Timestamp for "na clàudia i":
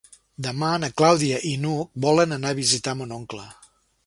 0.83-1.53